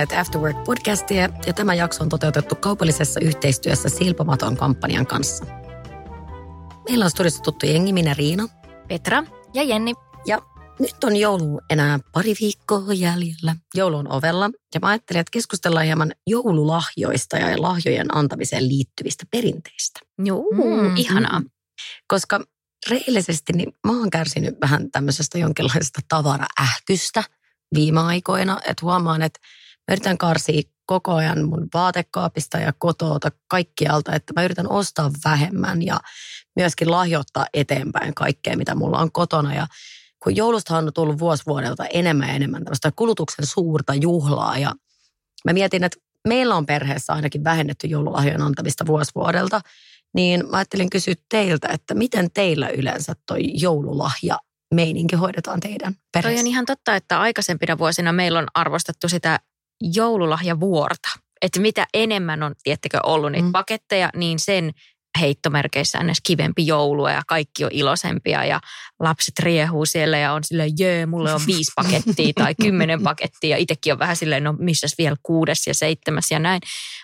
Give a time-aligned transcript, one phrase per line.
[0.00, 5.44] Kuuntelet Afterwork-podcastia ja tämä jakso on toteutettu kaupallisessa yhteistyössä Silpomaton kampanjan kanssa.
[6.88, 8.48] Meillä on studiossa tuttu jengi, minä Riina.
[8.88, 9.24] Petra
[9.54, 9.94] ja Jenni.
[10.26, 10.42] Ja
[10.78, 13.56] nyt on joulu enää pari viikkoa jäljellä.
[13.74, 20.00] Joulu on ovella ja mä ajattelin, että keskustellaan hieman joululahjoista ja lahjojen antamiseen liittyvistä perinteistä.
[20.18, 21.42] Joo, mm, ihanaa.
[22.06, 22.40] Koska
[22.90, 27.24] reillisesti niin mä oon kärsinyt vähän tämmöisestä jonkinlaisesta tavaraähkystä
[27.74, 28.60] viime aikoina.
[28.68, 29.40] Että huomaan, että
[29.90, 35.82] mä yritän karsia koko ajan mun vaatekaapista ja kotoota kaikkialta, että mä yritän ostaa vähemmän
[35.82, 36.00] ja
[36.56, 39.54] myöskin lahjoittaa eteenpäin kaikkea, mitä mulla on kotona.
[39.54, 39.66] Ja
[40.22, 44.74] kun joulusta on tullut vuosi vuodelta enemmän ja enemmän tämmöistä kulutuksen suurta juhlaa ja
[45.44, 49.60] mä mietin, että meillä on perheessä ainakin vähennetty joululahjojen antamista vuosi vuodelta,
[50.14, 54.38] niin mä ajattelin kysyä teiltä, että miten teillä yleensä toi joululahja
[54.74, 56.36] meininki hoidetaan teidän perheessä?
[56.36, 59.40] Toi on ihan totta, että aikaisempina vuosina meillä on arvostettu sitä
[59.80, 61.08] joululahjavuorta.
[61.42, 63.52] Että mitä enemmän on, tiettekö, ollut niitä mm.
[63.52, 64.72] paketteja, niin sen
[65.20, 68.60] heittomerkeissä on kivempi joulua ja kaikki on iloisempia ja
[69.00, 73.56] lapset riehuu siellä ja on silleen, jee, mulle on viisi pakettia tai kymmenen pakettia ja
[73.56, 76.60] itsekin on vähän silleen, no missäs vielä kuudes ja seitsemäs ja näin.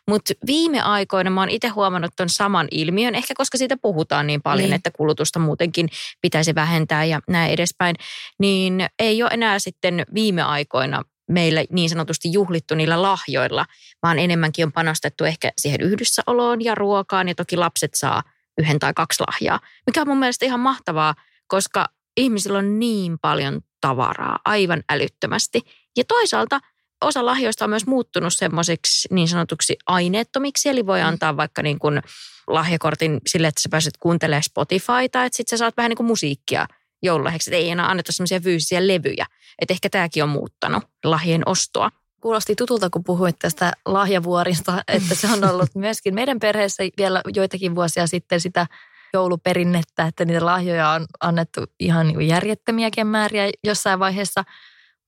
[0.09, 4.43] Mutta viime aikoina mä oon itse huomannut ton saman ilmiön, ehkä koska siitä puhutaan niin
[4.43, 4.75] paljon, niin.
[4.75, 5.89] että kulutusta muutenkin
[6.21, 7.97] pitäisi vähentää ja näin edespäin,
[8.39, 13.67] niin ei ole enää sitten viime aikoina meillä niin sanotusti juhlittu niillä lahjoilla,
[14.03, 18.23] vaan enemmänkin on panostettu ehkä siihen yhdyssäoloon ja ruokaan ja toki lapset saa
[18.59, 21.15] yhden tai kaksi lahjaa, mikä on mun mielestä ihan mahtavaa,
[21.47, 21.87] koska
[22.17, 25.63] ihmisillä on niin paljon tavaraa aivan älyttömästi.
[25.97, 26.61] Ja toisaalta
[27.05, 31.07] osa lahjoista on myös muuttunut semmoiseksi niin sanotuksi aineettomiksi, eli voi mm.
[31.07, 32.03] antaa vaikka niin kuin
[32.47, 36.67] lahjakortin sille, että sä pääset kuuntelemaan Spotifyta, että sitten sä saat vähän niin kuin musiikkia
[37.07, 39.27] joululahjaksi, että ei enää anneta semmoisia fyysisiä levyjä.
[39.59, 41.91] Että ehkä tämäkin on muuttanut lahjien ostoa.
[42.21, 47.75] Kuulosti tutulta, kun puhuit tästä lahjavuorista, että se on ollut myöskin meidän perheessä vielä joitakin
[47.75, 48.67] vuosia sitten sitä
[49.13, 54.45] jouluperinnettä, että niitä lahjoja on annettu ihan niin järjettömiäkin määriä jossain vaiheessa.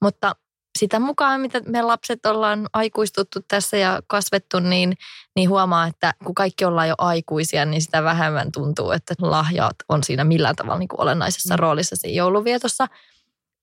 [0.02, 0.36] Mutta
[0.78, 4.92] sitä mukaan, mitä me lapset ollaan aikuistuttu tässä ja kasvettu, niin,
[5.36, 10.04] niin huomaa, että kun kaikki ollaan jo aikuisia, niin sitä vähemmän tuntuu, että lahjat on
[10.04, 11.58] siinä millään tavalla niin kuin olennaisessa mm.
[11.58, 12.86] roolissa siinä jouluvietossa.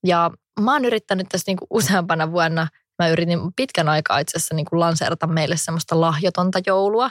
[0.03, 2.67] Ja mä oon yrittänyt tässä niin kuin useampana vuonna,
[2.99, 7.09] mä yritin pitkän aikaa itse asiassa niin kuin lanseerata meille semmoista lahjotonta joulua,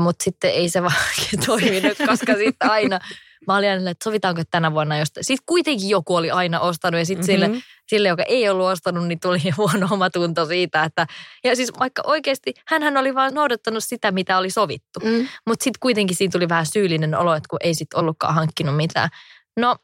[0.00, 0.94] mutta sitten ei se vaan
[1.46, 3.00] toiminut, koska sitten aina
[3.46, 5.24] Mä olin aina, että sovitaanko tänä vuonna jostain.
[5.24, 7.54] Sitten kuitenkin joku oli aina ostanut ja sitten mm-hmm.
[7.54, 11.06] sille, sille, joka ei ollut ostanut, niin tuli huono omatunto siitä, että
[11.44, 15.00] ja siis vaikka oikeasti, hän oli vaan noudattanut sitä, mitä oli sovittu.
[15.04, 15.28] Mm.
[15.46, 19.08] Mutta sitten kuitenkin siinä tuli vähän syyllinen olo, että kun ei sitten ollutkaan hankkinut mitään.
[19.56, 19.76] No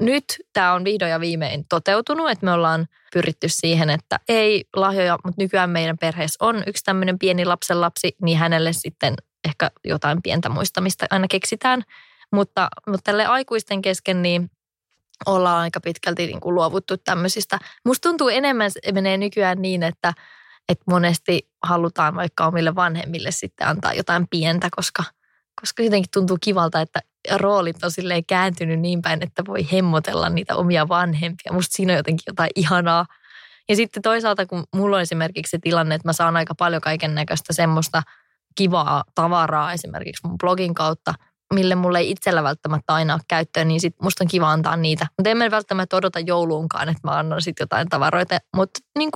[0.00, 5.18] nyt tämä on vihdoin ja viimein toteutunut, että me ollaan pyritty siihen, että ei lahjoja,
[5.24, 9.14] mutta nykyään meidän perheessä on yksi tämmöinen pieni lapsen lapsi, niin hänelle sitten
[9.48, 11.82] ehkä jotain pientä muistamista aina keksitään.
[12.32, 14.50] Mutta, mutta tälle aikuisten kesken niin
[15.26, 17.58] ollaan aika pitkälti niin kuin luovuttu tämmöisistä.
[17.84, 20.12] Musta tuntuu enemmän, menee nykyään niin, että,
[20.68, 25.04] että monesti halutaan vaikka omille vanhemmille sitten antaa jotain pientä, koska,
[25.60, 27.00] koska jotenkin tuntuu kivalta, että
[27.34, 31.52] roolit on silleen kääntynyt niin päin, että voi hemmotella niitä omia vanhempia.
[31.52, 33.06] Musta siinä on jotenkin jotain ihanaa.
[33.68, 37.14] Ja sitten toisaalta, kun mulla on esimerkiksi se tilanne, että mä saan aika paljon kaiken
[37.14, 38.02] näköistä semmoista
[38.54, 41.14] kivaa tavaraa esimerkiksi mun blogin kautta–
[41.52, 45.06] mille mulle ei itsellä välttämättä aina ole käyttöön, niin sit musta on kiva antaa niitä.
[45.18, 48.38] Mutta en mä välttämättä odota jouluunkaan, että mä annan sitten jotain tavaroita.
[48.56, 49.10] Mutta niin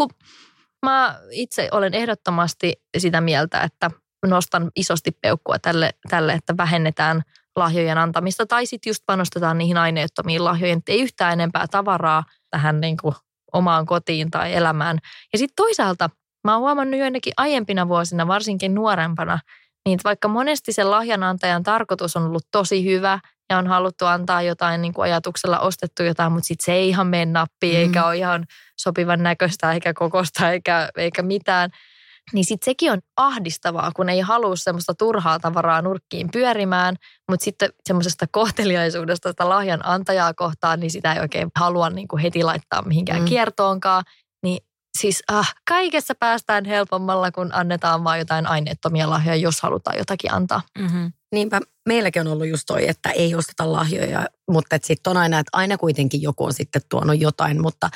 [0.86, 3.90] mä itse olen ehdottomasti sitä mieltä, että
[4.26, 7.22] nostan isosti peukkua tälle, tälle että vähennetään
[7.56, 8.46] lahjojen antamista.
[8.46, 13.14] Tai sitten just panostetaan niihin aineettomiin lahjojen, että ei yhtään enempää tavaraa tähän niin kuin
[13.52, 14.98] omaan kotiin tai elämään.
[15.32, 16.10] Ja sitten toisaalta
[16.46, 19.38] Mä oon huomannut joidenkin aiempina vuosina, varsinkin nuorempana,
[19.86, 23.18] niin vaikka monesti sen lahjanantajan tarkoitus on ollut tosi hyvä
[23.50, 27.06] ja on haluttu antaa jotain niin kuin ajatuksella ostettu jotain, mutta sitten se ei ihan
[27.06, 27.82] mene nappiin mm.
[27.82, 28.44] eikä ole ihan
[28.76, 31.70] sopivan näköistä eikä kokosta eikä, eikä mitään.
[32.32, 36.96] Niin sitten sekin on ahdistavaa, kun ei halua semmoista turhaa tavaraa nurkkiin pyörimään,
[37.30, 42.22] mutta sitten semmoisesta kohteliaisuudesta sitä lahjan antajaa kohtaan, niin sitä ei oikein halua niin kuin
[42.22, 43.26] heti laittaa mihinkään mm.
[43.26, 44.04] kiertoonkaan.
[45.00, 50.62] Siis ah, kaikessa päästään helpommalla, kun annetaan vaan jotain aineettomia lahjoja, jos halutaan jotakin antaa.
[50.78, 51.12] Mm-hmm.
[51.32, 55.50] Niinpä meilläkin on ollut just toi, että ei osteta lahjoja, mutta sitten on aina, että
[55.52, 57.90] aina kuitenkin joku on sitten tuonut jotain, mutta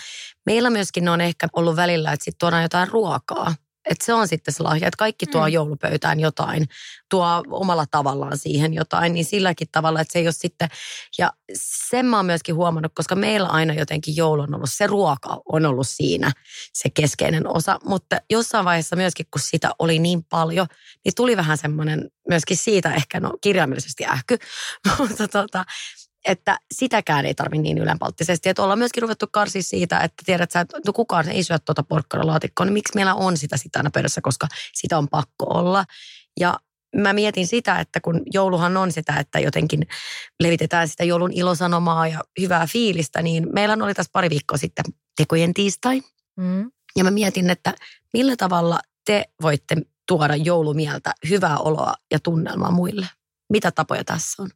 [0.47, 3.55] meillä myöskin on ehkä ollut välillä, että sitten tuodaan jotain ruokaa.
[3.91, 5.53] Että se on sitten se lahja, että kaikki tuo mm.
[5.53, 6.69] joulupöytään jotain,
[7.11, 10.69] tuo omalla tavallaan siihen jotain, niin silläkin tavalla, että se ei ole sitten,
[11.19, 11.32] ja
[11.88, 15.67] sen mä oon myöskin huomannut, koska meillä aina jotenkin joulu on ollut, se ruoka on
[15.67, 16.32] ollut siinä
[16.73, 20.67] se keskeinen osa, mutta jossain vaiheessa myöskin, kun sitä oli niin paljon,
[21.05, 24.38] niin tuli vähän semmoinen myöskin siitä ehkä, no kirjaimellisesti ähky,
[24.99, 25.65] mutta tota,
[26.28, 28.49] että sitäkään ei tarvitse niin ylenpalttisesti.
[28.49, 31.82] Että ollaan myöskin ruvettu karsia siitä, että tiedät sä, että no kukaan ei syö tuota
[31.82, 35.84] porkkanalaatikkoa, niin miksi meillä on sitä sitä aina perässä, koska sitä on pakko olla.
[36.40, 36.58] Ja
[36.96, 39.87] mä mietin sitä, että kun jouluhan on sitä, että jotenkin
[40.40, 44.84] levitetään sitä joulun ilosanomaa ja hyvää fiilistä, niin meillä oli tässä pari viikkoa sitten
[45.17, 46.02] tekojen tiistai.
[46.37, 46.70] Mm.
[46.96, 47.75] Ja mä mietin, että
[48.12, 49.76] millä tavalla te voitte
[50.08, 53.06] tuoda joulumieltä hyvää oloa ja tunnelmaa muille?
[53.52, 54.50] Mitä tapoja tässä on?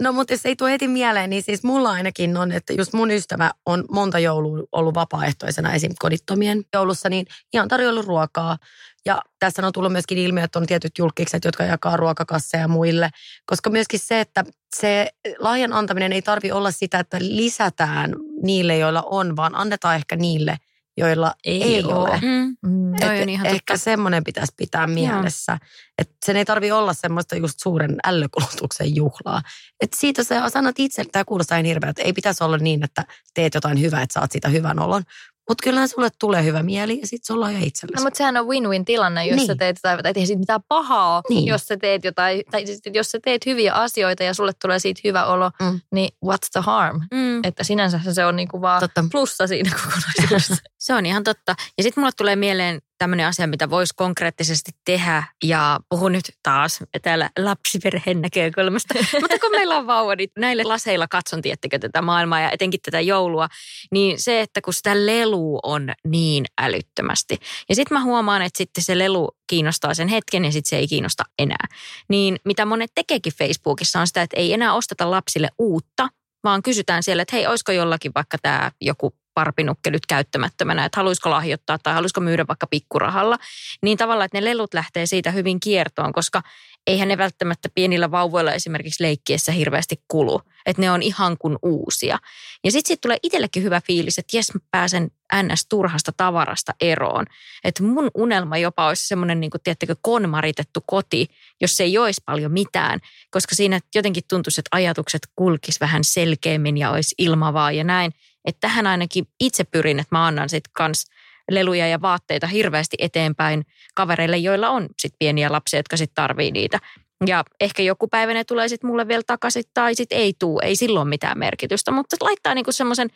[0.00, 3.10] No mutta jos ei tule heti mieleen, niin siis mulla ainakin on, että just mun
[3.10, 5.92] ystävä on monta joulua ollut vapaaehtoisena esim.
[5.98, 8.58] kodittomien joulussa, niin ihan tarjoillut ruokaa.
[9.06, 13.10] Ja tässä on tullut myöskin ilmi, että on tietyt julkikset, jotka jakaa ruokakasseja muille.
[13.46, 14.44] Koska myöskin se, että
[14.76, 20.16] se lahjan antaminen ei tarvi olla sitä, että lisätään niille, joilla on, vaan annetaan ehkä
[20.16, 20.56] niille,
[20.96, 21.94] joilla ei, ei ole.
[21.94, 22.20] ole.
[22.22, 22.56] Mm.
[22.70, 22.92] Mm.
[23.22, 23.84] on ihan ehkä totta.
[23.84, 25.58] semmoinen pitäisi pitää mielessä.
[25.98, 29.42] Että sen ei tarvi olla semmoista just suuren ällökulutuksen juhlaa.
[29.80, 33.04] Että siitä sä sanot itse, tämä kuulostaa ihan hirveä, että ei pitäisi olla niin, että
[33.34, 35.02] teet jotain hyvää, että saat siitä hyvän olon.
[35.48, 37.96] Mutta kyllähän sulle tulee hyvä mieli ja sitten sulla on jo itsellesi.
[37.96, 39.46] No, mutta sehän on win-win tilanne, jos niin.
[39.46, 41.46] sä teet jotain, tai ei siitä mitään pahaa, niin.
[41.46, 45.00] jos sä teet jotain, tai siis, jos sä teet hyviä asioita ja sulle tulee siitä
[45.04, 45.80] hyvä olo, mm.
[45.92, 47.00] niin what's the harm?
[47.14, 47.40] Mm.
[47.44, 49.04] Että sinänsä se on niinku vaan totta.
[49.12, 50.56] plussa siinä kokonaisuudessa.
[50.78, 51.54] se on ihan totta.
[51.78, 55.22] Ja sitten mulle tulee mieleen tämmöinen asia, mitä voisi konkreettisesti tehdä.
[55.44, 58.94] Ja puhun nyt taas täällä lapsiperheen näkökulmasta.
[59.20, 63.00] Mutta kun meillä on vauva, niin näille laseilla katson, tiettekö, tätä maailmaa ja etenkin tätä
[63.00, 63.48] joulua.
[63.92, 67.38] Niin se, että kun sitä lelu on niin älyttömästi.
[67.68, 70.88] Ja sitten mä huomaan, että sitten se lelu kiinnostaa sen hetken ja sitten se ei
[70.88, 71.66] kiinnosta enää.
[72.08, 76.08] Niin mitä monet tekeekin Facebookissa on sitä, että ei enää osteta lapsille uutta,
[76.44, 81.30] vaan kysytään siellä, että hei, olisiko jollakin vaikka tämä joku parpinukke nyt käyttämättömänä, että haluaisiko
[81.30, 83.38] lahjoittaa tai haluaisiko myydä vaikka pikkurahalla.
[83.82, 86.42] Niin tavallaan, että ne lelut lähtee siitä hyvin kiertoon, koska
[86.86, 90.42] eihän ne välttämättä pienillä vauvoilla esimerkiksi leikkiessä hirveästi kulu.
[90.66, 92.18] Että ne on ihan kuin uusia.
[92.64, 95.10] Ja sitten sit tulee itsellekin hyvä fiilis, että jes mä pääsen
[95.42, 95.66] ns.
[95.68, 97.26] turhasta tavarasta eroon.
[97.64, 101.26] Että mun unelma jopa olisi semmoinen, niin kuin, tiedättekö, konmaritettu koti,
[101.60, 103.00] jos ei olisi paljon mitään.
[103.30, 108.12] Koska siinä jotenkin tuntuisi, että ajatukset kulkis vähän selkeämmin ja olisi ilmavaa ja näin.
[108.46, 111.04] Että tähän ainakin itse pyrin, että mä annan sitten kans
[111.50, 116.78] leluja ja vaatteita hirveästi eteenpäin kavereille, joilla on sitten pieniä lapsia, jotka sitten tarvii niitä.
[117.26, 120.76] Ja ehkä joku päivä ne tulee sitten mulle vielä takaisin tai sitten ei tuu, ei
[120.76, 123.08] silloin mitään merkitystä, mutta laittaa niinku semmoisen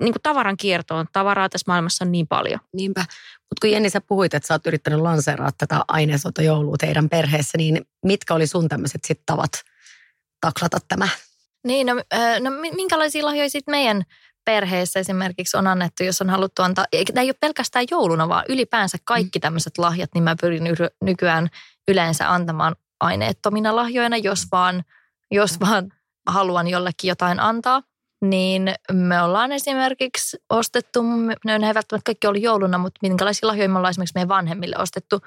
[0.00, 1.06] niinku tavaran kiertoon.
[1.12, 2.60] Tavaraa tässä maailmassa on niin paljon.
[2.72, 3.00] Niinpä.
[3.40, 7.58] Mutta kun Jenni sä puhuit, että sä oot yrittänyt lanseeraa tätä aineisota joulua teidän perheessä,
[7.58, 9.52] niin mitkä oli sun tämmöiset sitten tavat
[10.40, 11.08] taklata tämä?
[11.66, 11.94] Niin, no,
[12.40, 14.02] no minkälaisia lahjoja sitten meidän
[14.44, 18.98] perheessä esimerkiksi on annettu, jos on haluttu antaa, tämä ei ole pelkästään jouluna, vaan ylipäänsä
[19.04, 19.40] kaikki mm.
[19.40, 20.64] tämmöiset lahjat, niin mä pyrin
[21.02, 21.48] nykyään
[21.88, 24.84] yleensä antamaan aineettomina lahjoina, jos vaan,
[25.30, 25.92] jos vaan
[26.28, 27.82] haluan jollekin jotain antaa.
[28.22, 31.02] Niin me ollaan esimerkiksi ostettu,
[31.44, 35.20] ne ei välttämättä kaikki ollut jouluna, mutta minkälaisia lahjoja me ollaan esimerkiksi meidän vanhemmille ostettu.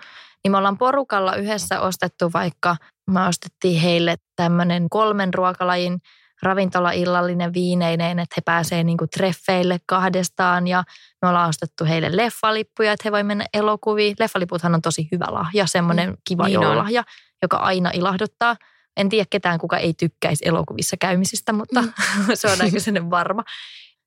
[0.44, 2.76] Niin me ollaan porukalla yhdessä ostettu vaikka,
[3.12, 6.02] me ostettiin heille tämmöinen kolmen ruokalajin
[6.41, 10.84] ravintolaillallinen viineineen, että he pääsee niin kuin treffeille kahdestaan ja
[11.22, 14.15] me ollaan ostettu heille leffalippuja, että he voi mennä elokuviin.
[14.20, 17.03] Leffaliputhan on tosi hyvä lahja, semmoinen mm, kiva niin joululahja,
[17.41, 18.56] joka aina ilahduttaa.
[18.98, 21.94] En tiedä ketään, kuka ei tykkäisi elokuvissa käymisistä, mutta mm.
[22.34, 23.44] se on aika sellainen varma.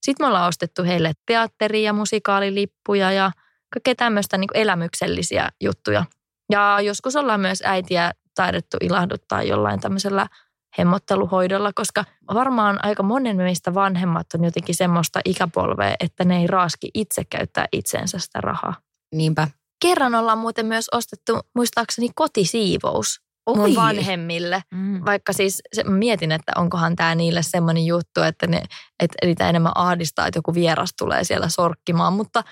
[0.03, 3.31] Sitten me ollaan ostettu heille teatteri- ja musikaalilippuja ja
[3.75, 6.05] kaikkea tämmöistä niin elämyksellisiä juttuja.
[6.53, 10.27] Ja joskus ollaan myös äitiä taidettu ilahduttaa jollain tämmöisellä
[10.79, 16.91] hemmotteluhoidolla, koska varmaan aika monen meistä vanhemmat on jotenkin semmoista ikäpolvea, että ne ei raaski
[16.95, 18.75] itse käyttää itsensä sitä rahaa.
[19.15, 19.49] Niinpä.
[19.83, 23.75] kerran ollaan muuten myös ostettu, muistaakseni kotisiivous mun Oi.
[23.75, 24.63] vanhemmille.
[24.75, 25.05] Mm.
[25.05, 28.63] Vaikka siis se, mietin, että onkohan tämä niille semmoinen juttu, että, ne,
[29.01, 32.13] että niitä enemmän ahdistaa, että joku vieras tulee siellä sorkkimaan.
[32.13, 32.45] Mutta,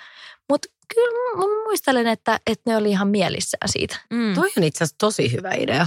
[0.50, 3.96] mutta kyllä mä muistelen, että, että ne oli ihan mielissään siitä.
[4.10, 4.34] Mm.
[4.34, 5.86] Toi on itse asiassa tosi hyvä idea.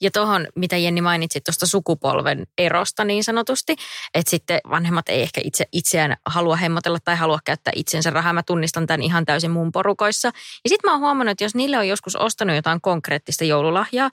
[0.00, 3.76] Ja tuohon, mitä Jenni mainitsit tuosta sukupolven erosta niin sanotusti,
[4.14, 8.32] että sitten vanhemmat ei ehkä itse itseään halua hemmotella tai halua käyttää itsensä rahaa.
[8.32, 10.28] Mä tunnistan tämän ihan täysin mun porukoissa.
[10.64, 14.10] Ja sitten mä oon huomannut, että jos niille on joskus ostanut jotain konkreettista joululahjaa,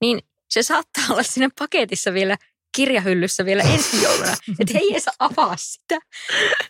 [0.00, 0.20] niin
[0.50, 2.36] se saattaa olla siinä paketissa vielä
[2.76, 5.98] kirjahyllyssä vielä ensi jouluna, että he ei edes avaa sitä.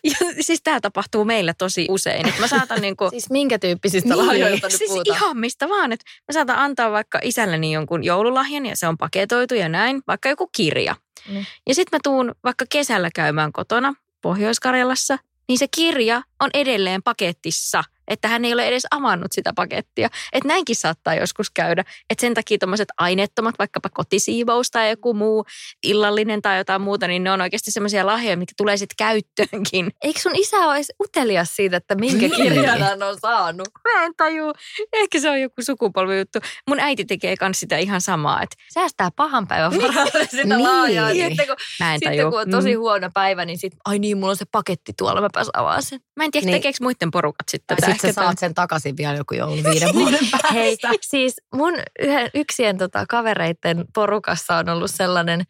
[0.03, 2.27] Ja siis tämä tapahtuu meillä tosi usein.
[2.27, 5.17] Että mä saatan niin kuin, Siis minkä tyyppisistä lahjoista nyt siis puhutaan?
[5.17, 5.91] ihan mistä vaan.
[5.91, 10.29] Että mä saatan antaa vaikka isälleni jonkun joululahjan ja se on paketoitu ja näin, vaikka
[10.29, 10.95] joku kirja.
[11.29, 11.45] Mm.
[11.67, 15.17] Ja sitten mä tuun vaikka kesällä käymään kotona Pohjois-Karjalassa,
[15.47, 20.09] niin se kirja on edelleen paketissa, että hän ei ole edes avannut sitä pakettia.
[20.33, 21.83] Että näinkin saattaa joskus käydä.
[22.09, 25.45] Että sen takia tuommoiset aineettomat, vaikkapa kotisiivous tai joku muu
[25.83, 29.91] illallinen tai jotain muuta, niin ne on oikeasti semmoisia lahjoja, mitkä tulee sitten käyttöönkin.
[30.03, 32.35] Eikö sun isä ole edes utelias siitä, että minkä Niin.
[32.35, 33.67] kirjan hän on saanut?
[33.93, 34.53] Mä en tajua.
[34.93, 36.39] Ehkä se on joku sukupolvijuttu.
[36.67, 38.41] Mun äiti tekee kans sitä ihan samaa.
[38.43, 40.63] Että Säästää pahan päivän varalle sitä Niin.
[40.63, 41.09] lahjaa.
[41.09, 42.31] Niin, sitten kun, mä en sitten tajua.
[42.31, 42.79] kun on tosi Mm.
[42.79, 45.99] huono päivä, niin sit, ai niin, mulla on se paketti tuolla, mä pääsen avaamaan sen.
[46.15, 46.55] Mä en tiedä, Niin.
[46.55, 47.90] tekeekö muiden porukat sitten tätä.
[47.93, 50.53] Sitten sä Ehkä saat sen takaisin vielä joku joulu viiden vuoden päästä.
[50.53, 55.43] Hei, siis mun yhden, yksien tota, kavereiden porukassa on ollut sellainen,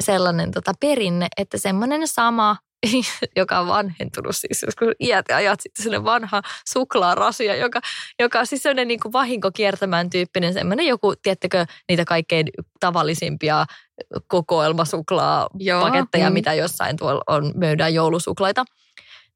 [0.00, 2.56] sellainen tota, perinne, että semmoinen sama,
[3.36, 7.80] joka on vanhentunut siis joskus iät ja ajat sitten sellainen vanha suklaarasia, joka,
[8.18, 12.46] joka on siis sellainen niin kuin vahinkokiertämään tyyppinen semmoinen joku, tiettäkö, niitä kaikkein
[12.80, 13.66] tavallisimpia
[14.26, 16.34] kokoelmasuklaapaketteja, Joo, mm.
[16.34, 18.64] mitä jossain tuolla on, myydään joulusuklaita.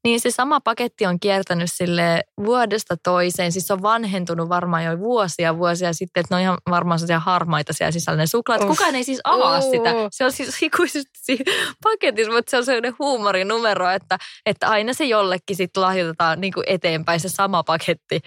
[0.03, 3.51] Niin se sama paketti on kiertänyt sille vuodesta toiseen.
[3.51, 7.19] Siis se on vanhentunut varmaan jo vuosia vuosia sitten, että ne on ihan varmaan sellaisia
[7.19, 8.61] harmaita siellä sisällä ne suklaat.
[8.61, 8.69] Uff.
[8.69, 9.71] Kukaan ei siis avaa Uh.
[9.71, 9.93] sitä.
[10.11, 11.51] Se on siis ikuisesti siinä
[11.83, 16.63] paketissa, mutta se on sellainen huumorinumero, että, että aina se jollekin sitten lahjoitetaan niin kuin
[16.67, 18.21] eteenpäin se sama paketti.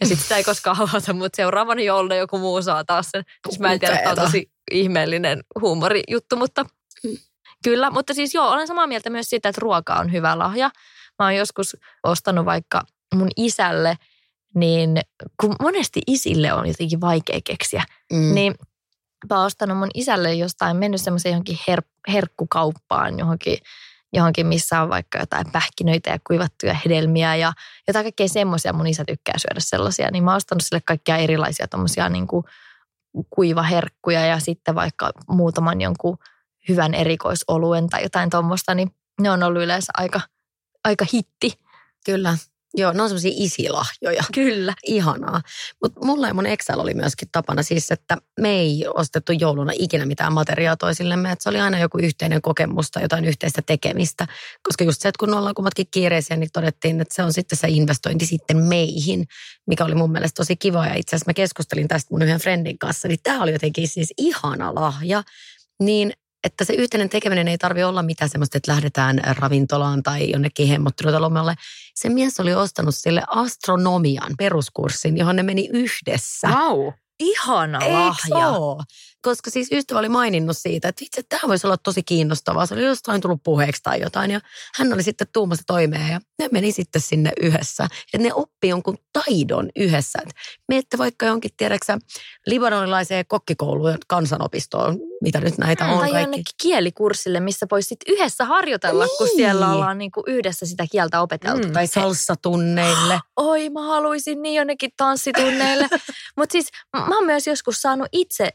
[0.00, 3.22] Ja sitten sitä ei koskaan avata, mutta seuraavana jouluna joku muu saa taas sen.
[3.48, 6.64] Siis mä en tiedä, että on tosi ihmeellinen huumorijuttu, mutta
[7.64, 7.90] kyllä.
[7.90, 10.70] Mutta siis joo, olen samaa mieltä myös siitä, että ruoka on hyvä lahja.
[11.18, 12.82] Mä oon joskus ostanut vaikka
[13.14, 13.96] mun isälle,
[14.54, 15.00] niin
[15.40, 17.82] kun monesti isille on jotenkin vaikea keksiä,
[18.12, 18.34] Mm.
[18.34, 18.54] niin
[19.30, 23.58] mä oon ostanut mun isälle jostain, mennyt semmoiseen johonkin her- herkkukauppaan johonkin,
[24.12, 27.52] johonkin, missä on vaikka jotain pähkinöitä ja kuivattuja hedelmiä ja
[27.88, 28.72] jotain kaikkea semmoisia.
[28.72, 32.44] Mun isä tykkää syödä sellaisia, niin mä oon ostanut sille kaikkia erilaisia tommosia niin kuin
[33.30, 36.18] kuivaherkkuja ja sitten vaikka muutaman jonkun
[36.68, 40.20] hyvän erikoisoluen tai jotain tuommoista, niin ne on ollut yleensä aika,
[40.88, 41.52] aika hitti.
[42.06, 42.38] Kyllä.
[42.74, 44.24] Joo, ne on semmoisia isilahjoja.
[44.34, 44.74] Kyllä.
[44.86, 45.40] Ihanaa.
[45.82, 50.06] Mutta mulla ja mun Excel oli myöskin tapana siis, että me ei ostettu jouluna ikinä
[50.06, 51.32] mitään materiaa toisillemme.
[51.32, 54.26] Että se oli aina joku yhteinen kokemus tai jotain yhteistä tekemistä.
[54.62, 57.68] Koska just se, että kun ollaan kummatkin kiireisiä, niin todettiin, että se on sitten se
[57.68, 59.24] investointi sitten meihin,
[59.66, 60.86] mikä oli mun mielestä tosi kiva.
[60.86, 64.14] Ja itse asiassa mä keskustelin tästä mun yhden friendin kanssa, niin tämä oli jotenkin siis
[64.18, 65.22] ihana lahja.
[65.80, 66.12] Niin
[66.48, 71.54] että se yhteinen tekeminen ei tarvi olla mitään semmoista, että lähdetään ravintolaan tai jonnekin hemmottelulomalle.
[71.94, 76.48] Se mies oli ostanut sille astronomian peruskurssin, johon ne meni yhdessä.
[76.48, 76.88] Wow.
[77.18, 78.48] Ihana lahja.
[78.48, 78.82] oo?
[79.28, 82.66] Koska siis ystävä oli maininnut siitä, että vitsi, tämä voisi olla tosi kiinnostavaa.
[82.66, 84.40] Se oli jostain tullut puheeksi tai jotain ja
[84.78, 87.84] hän oli sitten tuumasta toimeen ja ne meni sitten sinne yhdessä.
[88.14, 90.18] Että ne oppii jonkun taidon yhdessä.
[90.22, 90.34] Että
[90.68, 91.98] miette vaikka jonkin, tiedäksä,
[92.46, 96.22] libanonilaiseen kokkikouluun kansanopistoon, mitä nyt näitä Mm, on tai kaikki.
[96.22, 99.16] jonnekin kielikurssille, missä voisi sit yhdessä harjoitella, niin.
[99.18, 99.36] kun Niin.
[99.36, 101.66] siellä ollaan niinku yhdessä sitä kieltä opeteltu.
[101.66, 101.72] Mm.
[101.72, 103.20] Tai salsatunneille.
[103.36, 105.88] Oi, mä haluaisin niin jonnekin tanssitunneille.
[106.36, 108.48] Mutta siis mä oon myös joskus saanut itse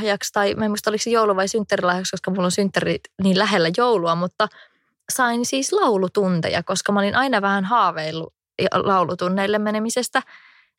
[0.00, 3.38] joululahjaksi, tai mä en muista oliko se joulu- vai synttärilahjaksi, koska mulla on synttärit niin
[3.38, 4.48] lähellä joulua, mutta
[5.12, 8.34] sain siis laulutunteja, koska mä olin aina vähän haaveillut
[8.72, 10.22] laulutunneille menemisestä.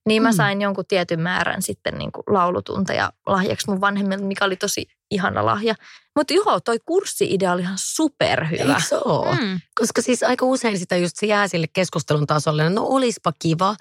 [0.08, 0.36] Niin mä Mm.
[0.36, 5.46] sain jonkun tietyn määrän sitten niin kuin laulutunteja lahjaksi mun vanhemmilta, mikä oli tosi ihana
[5.46, 5.75] lahja.
[6.16, 8.63] Mutta joo, toi kurssi-idea oli ihan superhyvä.
[8.75, 9.36] Eikö se ole?
[9.42, 9.60] Mm.
[9.80, 12.70] Koska siis aika usein sitä just se jää sille keskustelun tasolle.
[12.70, 13.75] No olispa kiva.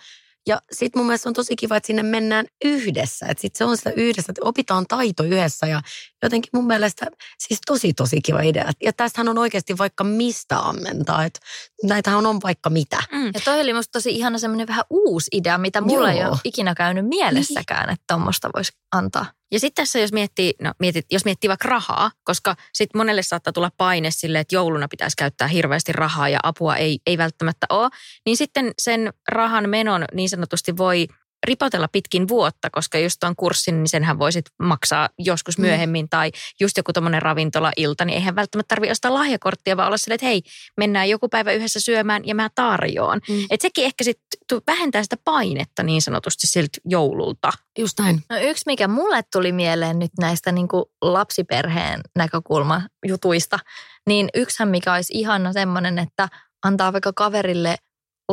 [0.47, 3.27] Ja sitten mun mielestä on tosi kiva, että sinne mennään yhdessä.
[3.27, 5.67] Että sitten se on sitä yhdessä, että opitaan taito yhdessä.
[5.67, 5.81] Ja
[6.23, 7.07] jotenkin mun mielestä
[7.39, 8.71] siis tosi tosi kiva idea.
[8.83, 11.25] Ja tästähän on oikeasti vaikka mistä ammentaa.
[11.25, 11.41] Että
[11.83, 13.03] näitähän on vaikka mitä.
[13.13, 13.27] Mm.
[13.27, 16.29] Ja toi oli musta tosi ihana semmoinen vähän uusi idea, mitä mulla ei Joo.
[16.31, 19.27] ole ikinä käynyt mielessäkään, että tuommoista voisi antaa.
[19.52, 23.52] Ja sitten tässä, jos miettii, no mietit, jos miettii vaikka rahaa, koska sitten monelle saattaa
[23.52, 27.88] tulla paine sille, että jouluna pitäisi käyttää hirveästi rahaa ja apua ei, ei välttämättä ole,
[28.26, 31.07] niin sitten sen rahan menon niin sanotusti voi
[31.47, 35.63] ripotella pitkin vuotta, koska just tuon kurssin, niin senhän voisit maksaa joskus Mm.
[35.63, 40.15] myöhemmin tai just joku tuommoinen ravintola-ilta, niin eihän välttämättä tarvitse ostaa lahjakorttia, vaan olla silleen,
[40.15, 40.43] että hei,
[40.77, 43.21] mennään joku päivä yhdessä syömään ja mä tarjoan.
[43.29, 43.45] Mm.
[43.51, 47.53] Että sekin ehkä sitten vähentää sitä painetta niin sanotusti siltä joululta.
[47.79, 48.23] Just näin.
[48.31, 53.59] No yksi, mikä mulle tuli mieleen nyt näistä niin kuin lapsiperheen näkökulma jutuista,
[54.07, 56.29] niin yksihän mikä olisi ihana semmoinen, että
[56.65, 57.77] antaa vaikka kaverille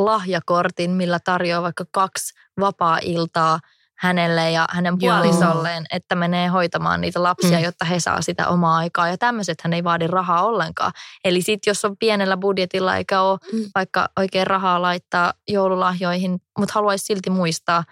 [0.04, 3.60] lahjakortin, millä tarjoaa vaikka kaksi vapaa-iltaa
[3.98, 5.14] hänelle ja hänen Joo.
[5.14, 7.64] puolisolleen, että menee hoitamaan niitä lapsia, Mm.
[7.64, 9.08] jotta he saa sitä omaa aikaa.
[9.08, 10.92] Ja tämmöiset hän ei vaadi rahaa ollenkaan.
[11.24, 13.64] Eli sitten jos on pienellä budjetilla eikä ole Mm.
[13.74, 17.84] vaikka oikein rahaa laittaa joululahjoihin, mutta haluaisi silti muistaa,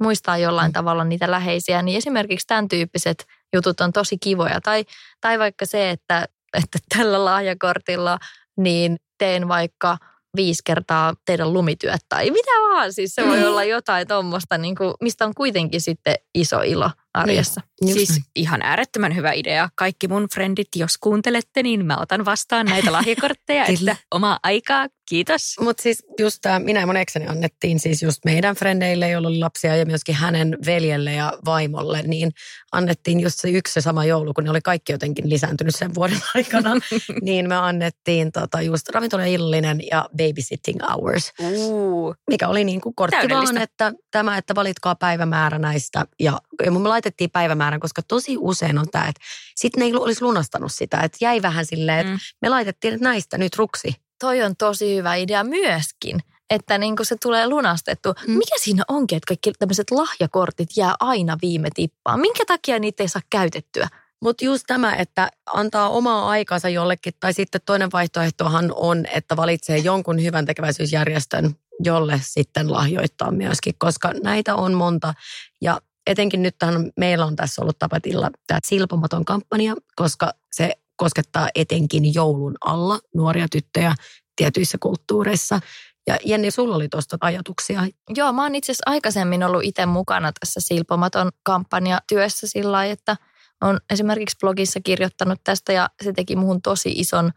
[0.00, 0.72] muistaa jollain Mm.
[0.72, 4.60] tavalla niitä läheisiä, niin esimerkiksi tämän tyyppiset jutut on tosi kivoja.
[4.60, 4.84] Tai,
[5.20, 8.18] tai vaikka se, että, että tällä lahjakortilla
[8.56, 9.98] niin teen vaikka
[10.36, 12.92] viisi kertaa teidän lumityöt tai mitä vaan.
[12.92, 17.60] Siis se voi olla jotain tuommoista, niin kuin, mistä on kuitenkin sitten iso ilo arjessa.
[17.82, 18.22] Just siis näin.
[18.36, 19.68] ihan äärettömän hyvä idea.
[19.74, 25.54] Kaikki mun frendit, jos kuuntelette, niin mä otan vastaan näitä lahjakortteja, että omaa aikaa, kiitos.
[25.60, 29.38] Mutta siis just tää, minä ja mun ekseni annettiin siis just meidän frendeille, joilla oli
[29.38, 32.30] lapsia ja myöskin hänen veljelle ja vaimolle, niin
[32.72, 36.20] annettiin just se yksi se sama joulu, kun ne oli kaikki jotenkin lisääntynyt sen vuoden
[36.34, 36.74] aikana,
[37.22, 42.14] niin me annettiin tota just ravintola illinen ja babysitting hours, Uu.
[42.30, 46.78] mikä oli niin kuin kortti vaan, että tämä, että valitkaa päivämäärä näistä ja, ja me
[47.04, 49.20] laitettiin päivämäärän, koska tosi usein on tämä, että
[49.56, 52.18] sitten ne ei olisi lunastanut sitä, että jäi vähän silleen, että Mm.
[52.42, 53.94] me laitettiin, näistä nyt ruksi.
[54.20, 58.08] Toi on tosi hyvä idea myöskin, että niin se tulee lunastettu.
[58.26, 58.32] Mm.
[58.32, 62.20] Mikä siinä onkin, että kaikki tämmöiset lahjakortit jää aina viime tippaan?
[62.20, 63.88] Minkä takia niitä ei saa käytettyä?
[64.22, 69.78] Mutta just tämä, että antaa omaa aikansa jollekin, tai sitten toinen vaihtoehtohan on, että valitsee
[69.78, 75.14] jonkun hyvän tekeväisyysjärjestön, jolle sitten lahjoittaa myöskin, koska näitä on monta.
[75.60, 76.56] Ja etenkin nyt
[76.96, 83.46] meillä on tässä ollut tapetilla tämä silpomaton kampanja, koska se koskettaa etenkin joulun alla nuoria
[83.50, 83.94] tyttöjä
[84.36, 85.60] tietyissä kulttuureissa.
[86.06, 87.80] Ja Jenni, sulla oli tuosta ajatuksia.
[88.16, 93.16] Joo, mä oon itse asiassa aikaisemmin ollut itse mukana tässä Silpomaton kampanjatyössä sillä lailla, että
[93.60, 97.30] on esimerkiksi blogissa kirjoittanut tästä ja se teki muhun tosi ison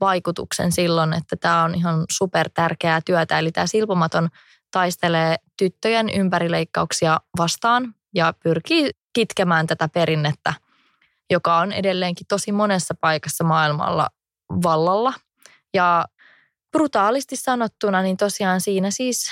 [0.00, 3.38] vaikutuksen silloin, että tämä on ihan super tärkeää työtä.
[3.38, 4.28] Eli tämä Silpomaton
[4.70, 10.54] taistelee tyttöjen ympärileikkauksia vastaan ja pyrkii kitkemään tätä perinnettä,
[11.30, 14.08] joka on edelleenkin tosi monessa paikassa maailmalla
[14.62, 15.12] vallalla.
[15.74, 16.04] Ja
[16.72, 19.26] brutaalisti sanottuna, niin tosiaan siinä siis,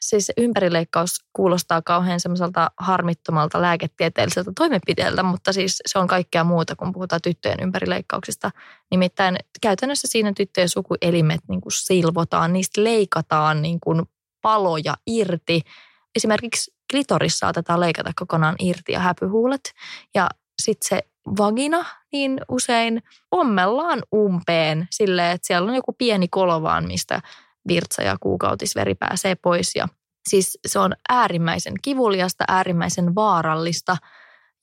[0.00, 6.92] siis ympärileikkaus kuulostaa kauhean semmoiselta harmittomalta lääketieteelliseltä toimenpiteeltä, mutta siis se on kaikkea muuta, kun
[6.92, 8.50] puhutaan tyttöjen ympärileikkauksista.
[8.90, 14.02] Nimittäin käytännössä siinä tyttöjen sukuelimet niin kuin silvotaan, niistä leikataan niin kuin
[14.42, 15.60] paloja irti.
[16.16, 19.72] Esimerkiksi klitoris saatetaan leikata kokonaan irti ja häpyhuulet.
[20.14, 20.28] Ja
[20.62, 21.02] sitten se
[21.38, 27.20] vagina, niin usein ommellaan umpeen silleen, että siellä on joku pieni kolo vaan, mistä
[27.68, 29.74] virtsa ja kuukautisveri pääsee pois.
[29.74, 29.88] Ja
[30.28, 33.96] siis se on äärimmäisen kivuliasta, äärimmäisen vaarallista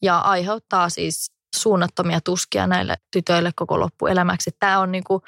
[0.01, 4.51] ja aiheuttaa siis suunnattomia tuskia näille tytöille koko loppuelämäksi.
[4.59, 5.21] Tämä on niin kuin,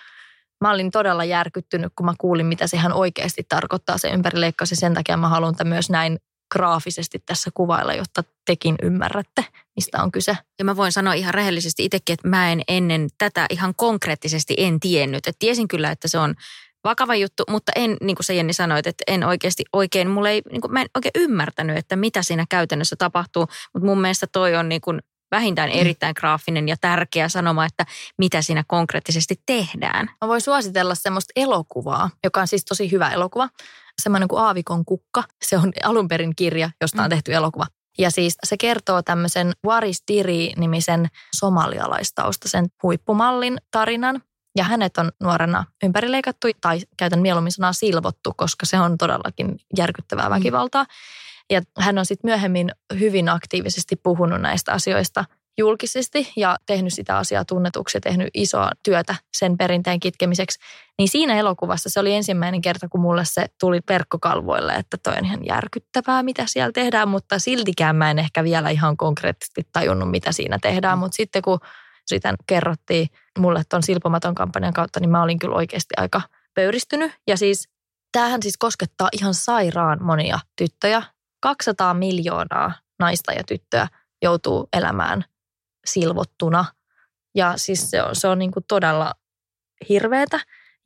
[0.62, 4.94] mä olin todella järkyttynyt, kun mä kuulin, mitä sehän oikeasti tarkoittaa se ympärileikkaus ja sen
[4.94, 6.20] takia mä haluan myös näin
[6.52, 10.38] graafisesti tässä kuvailla, jotta tekin ymmärrätte, mistä on kyse.
[10.60, 14.80] Ja mä voin sanoa ihan rehellisesti itsekin, että mä en ennen tätä ihan konkreettisesti en
[14.80, 15.28] tiennyt.
[15.28, 16.36] Että tiesin kyllä, että se on
[16.84, 20.42] vakava juttu, mutta en, niin kuin sä Jenni sanoit, että en oikeasti oikein, mulla ei,
[20.52, 24.56] niin kuin, mä en oikein ymmärtänyt, että mitä siinä käytännössä tapahtuu, mutta mun mielestä toi
[24.56, 25.00] on niin kuin
[25.32, 25.80] vähintään mm.
[25.80, 27.86] erittäin graafinen ja tärkeä sanoma, että
[28.18, 30.10] mitä siinä konkreettisesti tehdään.
[30.22, 33.50] Mä voin suositella semmoista elokuvaa, joka on siis tosi hyvä elokuva.
[34.02, 35.24] Semmoinen kuin Aavikon kukka.
[35.42, 37.10] Se on alun perin kirja, josta on mm.
[37.10, 37.65] tehty elokuva.
[37.98, 44.22] Ja siis se kertoo tämmöisen Waris Diri-nimisen somalialaistaustaisen huippumallin tarinan.
[44.58, 50.30] Ja hänet on nuorena ympärileikattu, tai käytän mieluummin sanaa silvottu, koska se on todellakin järkyttävää
[50.30, 50.34] mm.
[51.50, 55.26] Ja hän on sitten myöhemmin hyvin aktiivisesti puhunut näistä asioista
[55.60, 60.60] julkisesti ja tehnyt sitä asiaa tunnetuksi ja tehnyt isoa työtä sen perinteen kitkemiseksi.
[60.98, 65.26] Niin siinä elokuvassa se oli ensimmäinen kerta, kun mulle se tuli perkkokalvoille, että toi on
[65.26, 70.32] ihan järkyttävää, mitä siellä tehdään, mutta siltikään mä en ehkä vielä ihan konkreettisesti tajunnut, mitä
[70.32, 70.98] siinä tehdään.
[70.98, 71.60] Mutta sitten kun
[72.06, 73.08] sitä kerrottiin
[73.40, 76.22] mulle tuon Silpomaton kampanjan kautta, niin mä olin kyllä oikeasti aika
[76.54, 77.12] pöyristynyt.
[77.28, 77.70] Ja siis
[78.12, 81.04] tämähän siis koskettaa ihan sairaan monia tyttöjä
[81.39, 83.88] 200 miljoonaa naista ja tyttöä
[84.21, 85.25] joutuu elämään
[85.86, 86.65] silvottuna.
[87.36, 89.13] Ja siis se on, se on niin kuin todella
[89.89, 90.39] hirveätä.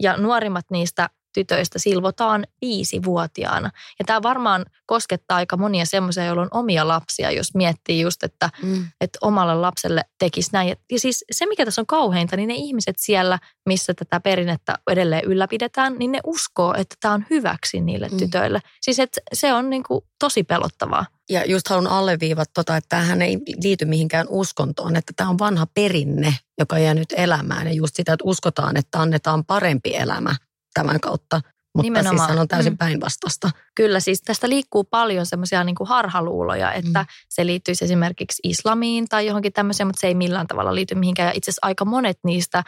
[0.04, 3.72] Ja nuorimmat niistä tytöistä silvotaan viisivuotiaana.
[4.00, 8.50] Ja tämä varmaan koskettaa aika monia semmoisia, joilla on omia lapsia, jos miettii just, että,
[8.64, 8.86] mm.
[9.02, 10.76] että omalle lapselle tekisi näin.
[10.92, 15.26] Ja siis se, mikä tässä on kauheinta, niin ne ihmiset siellä, missä tätä perinnettä edelleen
[15.26, 18.18] ylläpidetään, niin ne uskoo, että tämä on hyväksi niille mm.
[18.18, 18.60] tytöille.
[18.82, 21.06] Siis että se on niin kuin tosi pelottavaa.
[21.30, 25.68] Ja just haluan alleviivata tota, että tämähän ei liity mihinkään uskontoon, että tämä on vanha
[25.74, 27.68] perinne, joka jää nyt elämään.
[27.68, 30.36] Ja just sitä, että uskotaan, että annetaan parempi elämä
[30.74, 31.42] tämän kautta.
[31.76, 32.30] Mutta siis Nimenomaan.
[32.30, 32.78] siis on täysin mm.
[32.78, 33.50] päinvastasta.
[33.76, 37.08] Kyllä, siis tästä liikkuu paljon semmoisia niin harhaluuloja, että mm.
[37.30, 41.28] se liittyisi esimerkiksi islamiin tai johonkin tämmöiseen, mutta se ei millään tavalla liity mihinkään.
[41.28, 42.64] Ja itse asiassa aika monet niistä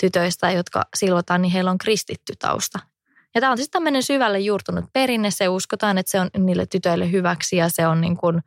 [0.00, 2.78] tytöistä, jotka silvotaan, niin heillä on kristitty tausta.
[3.34, 5.30] Ja tämä on siis tämmöinen syvälle juurtunut perinne.
[5.30, 8.40] Se uskotaan, että se on niille tytöille hyväksi ja se on niin kuin–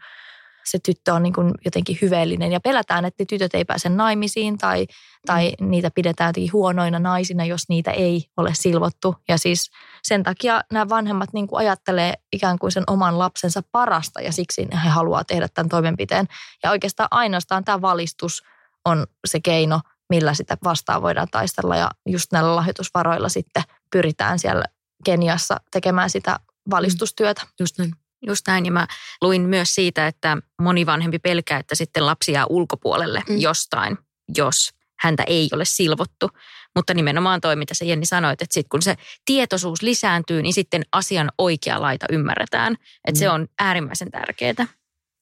[0.70, 4.88] se tyttö on niin kuin jotenkin hyveellinen ja pelätään, että tytöt ei pääse naimisiin tai,
[5.26, 5.70] tai mm.
[5.70, 9.16] niitä pidetään jotenkin huonoina naisina, jos niitä ei ole silvottu.
[9.28, 9.72] Ja siis
[10.04, 14.68] sen takia nämä vanhemmat niin kuin ajattelee ikään kuin sen oman lapsensa parasta ja siksi
[14.84, 16.26] he haluaa tehdä tämän toimenpiteen.
[16.64, 18.44] Ja oikeastaan ainoastaan tämä valistus
[18.86, 24.66] on se keino, millä sitä vastaan voidaan taistella ja just näillä lahjoitusvaroilla sitten pyritään siellä
[25.04, 27.42] Keniassa tekemään sitä valistustyötä.
[27.60, 28.05] Just näin.
[28.28, 28.88] Just näin, ja mä
[29.22, 33.38] luin myös siitä, että moni vanhempi pelkää, että sitten lapsi jää ulkopuolelle mm.
[33.38, 33.98] jostain,
[34.38, 36.30] jos häntä ei ole silvottu.
[36.76, 40.84] Mutta nimenomaan toi, mitä se Jenni sanoit, että sitten kun se tietoisuus lisääntyy, niin sitten
[40.92, 42.74] asian oikea laita ymmärretään.
[43.08, 43.20] Että mm.
[43.20, 44.68] se on äärimmäisen tärkeää.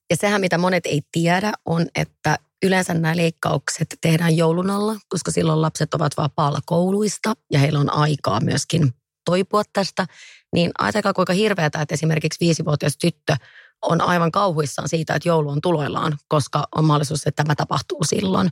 [0.10, 5.32] Ja sehän, mitä monet ei tiedä, on, että yleensä nämä leikkaukset tehdään joulun alla, koska
[5.32, 8.94] silloin lapset ovat vapaalla kouluista ja heillä on aikaa myöskin
[9.26, 10.06] toipua tästä,
[10.54, 13.36] niin ajatelkaa kuinka hirveätä, että esimerkiksi viisivuotias tyttö
[13.82, 18.50] on aivan kauhuissaan siitä, että joulu on tuloillaan, koska on mahdollisuus, että tämä tapahtuu silloin.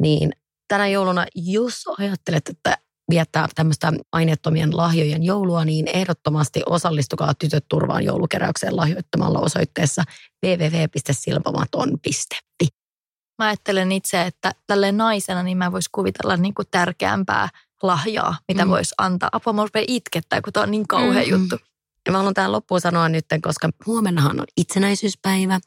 [0.00, 0.32] Niin
[0.68, 2.78] tänä jouluna, jos ajattelet, että
[3.10, 10.04] viettää tämmöistä aineettomien lahjojen joulua, niin ehdottomasti osallistukaa Tytöt turvaan joulukeräykseen lahjoittamalla osoitteessa
[10.46, 12.68] www.silpomaton.fi.
[13.38, 17.48] Mä ajattelen itse, että tälle naisena niin mä vois kuvitella niin kuin tärkeämpää
[17.82, 18.70] lahjaa, mitä mm.
[18.70, 19.28] voisi antaa.
[19.32, 21.30] Apua, mä rupean itkettää, kun tämä on niin kauhea mm.
[21.30, 21.58] juttu.
[22.06, 25.60] Ja mä haluan tähän loppuun sanoa nyt, koska huomennahan on itsenäisyyspäivä.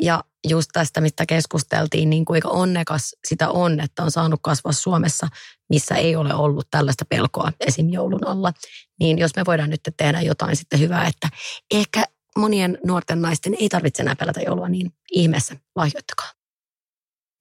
[0.00, 5.28] Ja just tästä, mistä keskusteltiin, niin kuinka onnekas sitä on, että on saanut kasvaa Suomessa,
[5.70, 7.88] missä ei ole ollut tällaista pelkoa esim.
[7.90, 8.52] joulun alla.
[9.00, 11.28] Niin jos me voidaan nyt tehdä jotain sitten hyvää, että
[11.74, 12.04] ehkä
[12.38, 16.35] monien nuorten naisten ei tarvitse enää pelätä joulua, niin ihmeessä lahjoittakaa.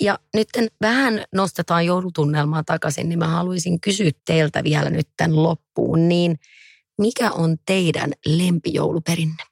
[0.04, 0.50] Ja nyt
[0.82, 6.40] vähän nostetaan joulutunnelmaa takaisin, niin mä haluaisin kysyä teiltä vielä nyt tämän loppuun, niin
[7.02, 9.44] mikä on teidän lempijouluperinne?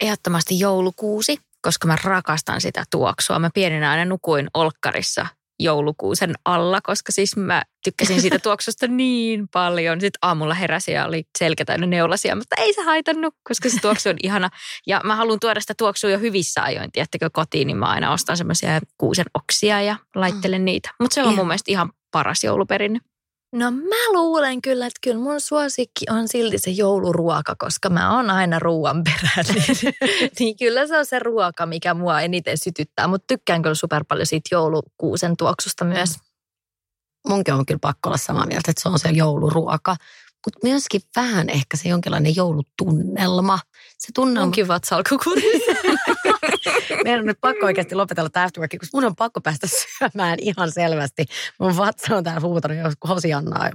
[0.00, 3.38] Ehdottomasti joulukuusi, koska mä rakastan sitä tuoksua.
[3.38, 5.26] Mä pienenä aina nukuin olkkarissa
[5.60, 10.00] joulukuusen alla, koska siis mä tykkäsin siitä tuoksusta niin paljon.
[10.00, 14.08] Sitten aamulla heräsi ja oli selkä täynnä neulasia, mutta ei se haitannut, koska se tuoksu
[14.08, 14.50] on ihana.
[14.86, 18.36] Ja mä haluan tuoda sitä tuoksua jo hyvissä ajoin, tiettäkö kotiin, niin mä aina ostan
[18.36, 20.64] semmoisia kuusen oksia ja laittelen mm.
[20.64, 20.90] niitä.
[21.00, 22.98] Mutta se on mun mielestä ihan paras jouluperinne.
[23.52, 28.30] No mä luulen kyllä, että kyllä mun suosikki on silti se jouluruoka, koska mä oon
[28.30, 29.44] aina ruoan perään.
[29.54, 29.94] Niin,
[30.38, 34.26] niin kyllä se on se ruoka, mikä mua eniten sytyttää, mutta tykkään kyllä super paljon
[34.26, 36.14] siitä joulukuusen tuoksusta myös.
[37.28, 39.96] Munkin on kyllä pakko olla samaa mieltä, että se on se jouluruoka.
[40.46, 43.58] Mutta myöskin vähän ehkä se jonkinlainen joulutunnelma.
[43.98, 44.46] Se tunnelma.
[44.46, 45.72] Onkin vatsalkukurissa.
[47.04, 50.72] Meidän on nyt pakko oikeasti lopetella tämä afterwork, koska mun on pakko päästä syömään ihan
[50.72, 51.24] selvästi.
[51.60, 53.70] Mun vatsa on täällä huutanut joskus Hosiannaa.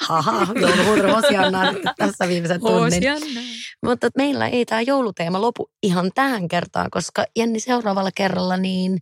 [0.00, 2.82] Haha, jouluhuutanut Hosiannaa tässä viimeisen tunnin.
[2.82, 3.40] Hosianna.
[3.82, 8.98] Mutta meillä ei tämä jouluteema lopu ihan tähän kertaan, koska Jenni seuraavalla kerralla, niin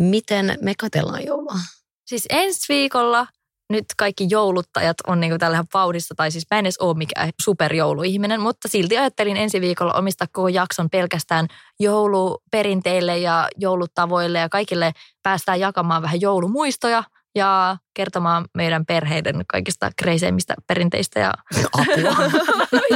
[0.00, 1.54] miten me katellaan joulua?
[2.06, 3.26] Siis ensi viikolla
[3.70, 8.40] nyt kaikki jouluttajat on niin tällä vauhdissa, tai siis mä en edes ole mikään superjouluihminen,
[8.40, 11.46] mutta silti ajattelin ensi viikolla omistaa koko jakson pelkästään
[11.80, 20.54] jouluperinteille ja joulutavoille ja kaikille päästään jakamaan vähän joulumuistoja ja kertomaan meidän perheiden kaikista kreiseimmistä
[20.66, 21.32] perinteistä ja
[21.72, 22.16] Apua.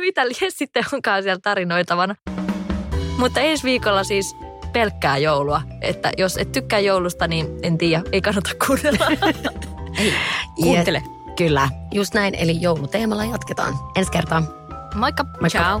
[0.00, 2.14] mitä, mitä sitten onkaan siellä tarinoitavana.
[3.18, 4.36] Mutta ensi viikolla siis
[4.72, 5.62] pelkkää joulua.
[5.80, 9.06] Että jos et tykkää joulusta, niin en tiedä, ei kannata kuunnella.
[10.54, 11.02] Kuuntele.
[11.26, 12.34] Ja, kyllä, just näin.
[12.34, 13.74] Eli jouluteemalla jatketaan.
[13.96, 14.42] Ensi kertaa.
[14.94, 15.24] Moikka!
[15.24, 15.48] Moikka.
[15.48, 15.80] Ciao.